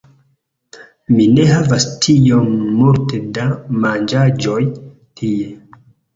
Mi 1.17 1.27
ne 1.33 1.45
havas 1.49 1.85
tiom 2.05 2.47
multe 2.79 3.21
da 3.37 3.47
manĝaĵoj 3.85 4.59
tie 5.21 5.55